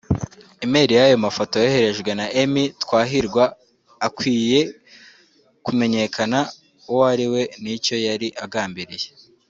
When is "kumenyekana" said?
5.65-6.39